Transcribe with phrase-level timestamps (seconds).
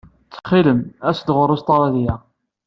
[0.27, 0.79] Ttxil-m,
[1.09, 2.13] as-d ɣer Ustṛalya.